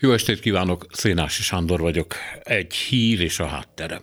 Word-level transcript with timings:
Jó 0.00 0.12
estét 0.12 0.40
kívánok, 0.40 0.86
Szénási 0.90 1.42
Sándor 1.42 1.80
vagyok. 1.80 2.14
Egy 2.42 2.74
hír 2.74 3.20
és 3.20 3.38
a 3.38 3.46
háttere. 3.46 4.00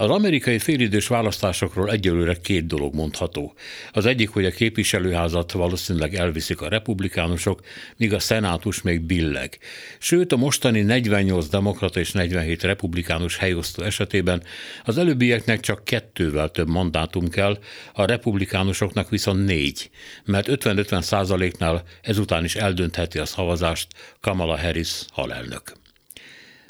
Az 0.00 0.10
amerikai 0.10 0.58
félidős 0.58 1.06
választásokról 1.06 1.90
egyelőre 1.90 2.36
két 2.42 2.66
dolog 2.66 2.94
mondható. 2.94 3.54
Az 3.92 4.06
egyik, 4.06 4.28
hogy 4.28 4.44
a 4.44 4.50
képviselőházat 4.50 5.52
valószínűleg 5.52 6.14
elviszik 6.14 6.60
a 6.60 6.68
republikánusok, 6.68 7.60
míg 7.96 8.12
a 8.12 8.18
szenátus 8.18 8.82
még 8.82 9.00
billeg. 9.00 9.58
Sőt, 9.98 10.32
a 10.32 10.36
mostani 10.36 10.80
48 10.80 11.48
demokrata 11.48 12.00
és 12.00 12.12
47 12.12 12.62
republikánus 12.62 13.36
helyosztó 13.36 13.82
esetében 13.82 14.42
az 14.84 14.98
előbbieknek 14.98 15.60
csak 15.60 15.84
kettővel 15.84 16.50
több 16.50 16.68
mandátum 16.68 17.28
kell, 17.28 17.58
a 17.92 18.04
republikánusoknak 18.04 19.08
viszont 19.08 19.44
négy, 19.44 19.90
mert 20.24 20.48
50-50 20.50 21.00
százaléknál 21.00 21.82
ezután 22.02 22.44
is 22.44 22.54
eldöntheti 22.54 23.18
a 23.18 23.24
szavazást 23.24 23.86
Kamala 24.20 24.58
Harris 24.58 25.04
halelnök. 25.12 25.79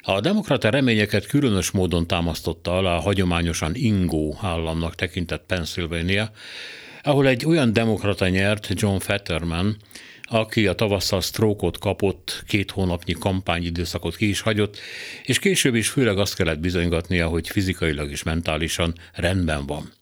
A 0.03 0.21
demokrata 0.21 0.71
reményeket 0.71 1.27
különös 1.27 1.71
módon 1.71 2.07
támasztotta 2.07 2.77
alá 2.77 2.97
a 2.97 3.01
hagyományosan 3.01 3.73
ingó 3.75 4.39
államnak 4.43 4.95
tekintett 4.95 5.45
Pennsylvania, 5.47 6.31
ahol 7.03 7.27
egy 7.27 7.47
olyan 7.47 7.73
demokrata 7.73 8.29
nyert, 8.29 8.69
John 8.75 8.99
Fetterman, 8.99 9.77
aki 10.23 10.67
a 10.67 10.73
tavasszal 10.73 11.21
sztrókot 11.21 11.79
kapott, 11.79 12.45
két 12.47 12.71
hónapnyi 12.71 13.13
kampányidőszakot 13.13 14.17
ki 14.17 14.29
is 14.29 14.41
hagyott, 14.41 14.79
és 15.25 15.39
később 15.39 15.75
is 15.75 15.89
főleg 15.89 16.19
azt 16.19 16.35
kellett 16.35 16.61
bizonygatnia, 16.61 17.29
hogy 17.29 17.49
fizikailag 17.49 18.11
és 18.11 18.23
mentálisan 18.23 18.95
rendben 19.13 19.67
van. 19.67 19.93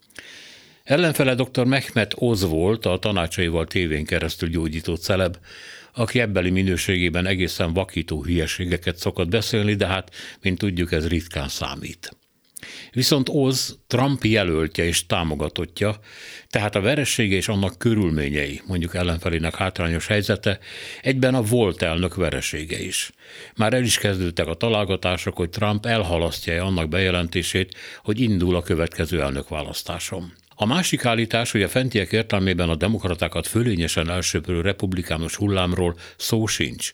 Ellenfele 0.84 1.34
dr. 1.34 1.64
Mehmet 1.64 2.14
Oz 2.16 2.48
volt, 2.48 2.86
a 2.86 2.98
tanácsaival 2.98 3.66
tévén 3.66 4.04
keresztül 4.04 4.48
gyógyító 4.48 4.94
celeb, 4.94 5.36
aki 5.98 6.20
ebbeli 6.20 6.50
minőségében 6.50 7.26
egészen 7.26 7.72
vakító 7.72 8.24
hülyeségeket 8.24 8.96
szokott 8.96 9.28
beszélni, 9.28 9.74
de 9.74 9.86
hát, 9.86 10.14
mint 10.42 10.58
tudjuk, 10.58 10.92
ez 10.92 11.08
ritkán 11.08 11.48
számít. 11.48 12.16
Viszont 12.90 13.28
Oz 13.32 13.78
Trump 13.86 14.24
jelöltje 14.24 14.84
és 14.84 15.06
támogatottja, 15.06 15.98
tehát 16.48 16.74
a 16.74 16.80
veressége 16.80 17.36
és 17.36 17.48
annak 17.48 17.78
körülményei, 17.78 18.60
mondjuk 18.66 18.94
ellenfelének 18.94 19.54
hátrányos 19.54 20.06
helyzete, 20.06 20.58
egyben 21.02 21.34
a 21.34 21.42
volt 21.42 21.82
elnök 21.82 22.14
veresége 22.14 22.80
is. 22.80 23.12
Már 23.56 23.72
el 23.72 23.82
is 23.82 23.98
kezdődtek 23.98 24.46
a 24.46 24.54
találgatások, 24.54 25.36
hogy 25.36 25.50
Trump 25.50 25.86
elhalasztja 25.86 26.64
annak 26.64 26.88
bejelentését, 26.88 27.74
hogy 28.02 28.20
indul 28.20 28.56
a 28.56 28.62
következő 28.62 29.22
elnökválasztáson. 29.22 30.32
A 30.60 30.66
másik 30.66 31.04
állítás, 31.04 31.50
hogy 31.50 31.62
a 31.62 31.68
fentiek 31.68 32.12
értelmében 32.12 32.68
a 32.68 32.74
demokratákat 32.74 33.46
fölényesen 33.46 34.10
elsőprő 34.10 34.60
republikánus 34.60 35.34
hullámról 35.34 35.98
szó 36.16 36.46
sincs, 36.46 36.90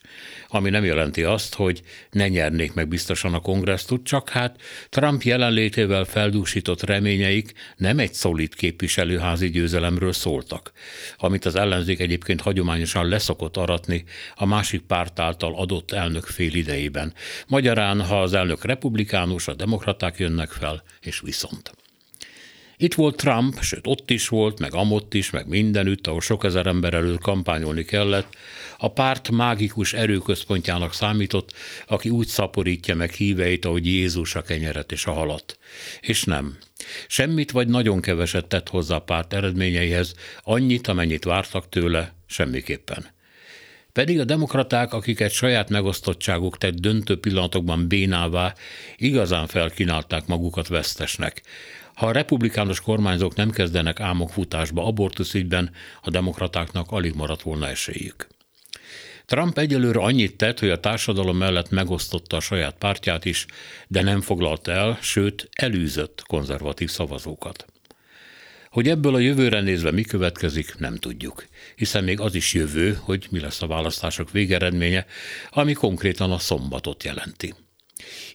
ami 0.47 0.69
nem 0.69 0.83
jelenti 0.83 1.23
azt, 1.23 1.55
hogy 1.55 1.81
ne 2.11 2.27
nyernék 2.27 2.73
meg 2.73 2.87
biztosan 2.87 3.33
a 3.33 3.39
kongresszt, 3.39 3.93
csak 4.03 4.29
hát 4.29 4.61
Trump 4.89 5.21
jelenlétével 5.21 6.03
feldúsított 6.03 6.83
reményeik 6.83 7.53
nem 7.77 7.99
egy 7.99 8.13
szolid 8.13 8.55
képviselőházi 8.55 9.49
győzelemről 9.49 10.13
szóltak, 10.13 10.71
amit 11.17 11.45
az 11.45 11.55
ellenzék 11.55 11.99
egyébként 11.99 12.41
hagyományosan 12.41 13.07
leszokott 13.07 13.57
aratni 13.57 14.03
a 14.35 14.45
másik 14.45 14.81
párt 14.81 15.19
által 15.19 15.55
adott 15.55 15.91
elnök 15.91 16.25
fél 16.25 16.53
idejében. 16.53 17.13
Magyarán, 17.47 18.01
ha 18.01 18.21
az 18.21 18.33
elnök 18.33 18.65
republikánus, 18.65 19.47
a 19.47 19.53
demokraták 19.53 20.17
jönnek 20.17 20.49
fel, 20.49 20.83
és 21.01 21.19
viszont. 21.19 21.84
Itt 22.77 22.93
volt 22.93 23.15
Trump, 23.15 23.61
sőt 23.61 23.87
ott 23.87 24.11
is 24.11 24.27
volt, 24.27 24.59
meg 24.59 24.73
amott 24.73 25.13
is, 25.13 25.29
meg 25.29 25.47
mindenütt, 25.47 26.07
ahol 26.07 26.21
sok 26.21 26.43
ezer 26.43 26.67
ember 26.67 26.93
előtt 26.93 27.21
kampányolni 27.21 27.83
kellett. 27.83 28.35
A 28.77 28.87
párt 28.87 29.31
mágikus 29.31 29.93
erőközpontjának 29.93 30.93
számított, 30.93 31.53
aki 31.87 32.09
úgy 32.09 32.27
szaporítja 32.27 32.95
meg 32.95 33.11
híveit, 33.11 33.65
ahogy 33.65 33.85
Jézus 33.85 34.35
a 34.35 34.41
kenyeret 34.41 34.91
és 34.91 35.05
a 35.05 35.11
halat. 35.11 35.57
És 36.01 36.23
nem. 36.23 36.57
Semmit 37.07 37.51
vagy 37.51 37.67
nagyon 37.67 38.01
keveset 38.01 38.45
tett 38.45 38.69
hozzá 38.69 38.95
a 38.95 38.99
párt 38.99 39.33
eredményeihez, 39.33 40.13
annyit, 40.43 40.87
amennyit 40.87 41.23
vártak 41.23 41.69
tőle, 41.69 42.15
semmiképpen. 42.27 43.13
Pedig 43.95 44.19
a 44.19 44.23
demokraták, 44.23 44.93
akiket 44.93 45.31
saját 45.31 45.69
megosztottságuk 45.69 46.57
tett 46.57 46.73
döntő 46.73 47.19
pillanatokban 47.19 47.87
bénává, 47.87 48.53
igazán 48.97 49.47
felkínálták 49.47 50.27
magukat 50.27 50.67
vesztesnek. 50.67 51.41
Ha 51.95 52.07
a 52.07 52.11
republikánus 52.11 52.81
kormányzók 52.81 53.35
nem 53.35 53.49
kezdenek 53.49 53.99
álmokfutásba 53.99 54.85
abortuszügyben, 54.85 55.71
a 56.01 56.09
demokratáknak 56.09 56.91
alig 56.91 57.13
maradt 57.13 57.41
volna 57.41 57.67
esélyük. 57.67 58.27
Trump 59.25 59.57
egyelőre 59.57 59.99
annyit 59.99 60.37
tett, 60.37 60.59
hogy 60.59 60.69
a 60.69 60.79
társadalom 60.79 61.37
mellett 61.37 61.69
megosztotta 61.69 62.37
a 62.37 62.39
saját 62.39 62.75
pártját 62.77 63.25
is, 63.25 63.45
de 63.87 64.01
nem 64.01 64.21
foglalta 64.21 64.71
el, 64.71 64.97
sőt 65.01 65.49
elűzött 65.51 66.23
konzervatív 66.27 66.89
szavazókat. 66.89 67.65
Hogy 68.69 68.89
ebből 68.89 69.15
a 69.15 69.19
jövőre 69.19 69.61
nézve 69.61 69.91
mi 69.91 70.01
következik, 70.01 70.77
nem 70.77 70.95
tudjuk, 70.95 71.45
hiszen 71.75 72.03
még 72.03 72.19
az 72.19 72.35
is 72.35 72.53
jövő, 72.53 72.97
hogy 73.01 73.27
mi 73.29 73.39
lesz 73.39 73.61
a 73.61 73.67
választások 73.67 74.31
végeredménye, 74.31 75.05
ami 75.49 75.73
konkrétan 75.73 76.31
a 76.31 76.39
szombatot 76.39 77.03
jelenti. 77.03 77.53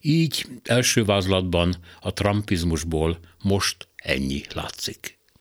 Így 0.00 0.46
első 0.64 1.04
vázlatban 1.04 1.74
a 2.00 2.12
trumpizmusból 2.12 3.18
most 3.42 3.88
ennyi 3.96 4.42
látszik. 4.54 5.19